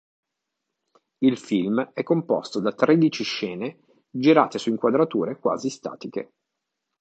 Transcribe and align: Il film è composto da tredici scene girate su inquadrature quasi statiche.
Il 1.19 1.37
film 1.37 1.91
è 1.93 2.01
composto 2.01 2.59
da 2.59 2.73
tredici 2.73 3.23
scene 3.23 3.81
girate 4.09 4.57
su 4.57 4.69
inquadrature 4.69 5.37
quasi 5.37 5.69
statiche. 5.69 6.31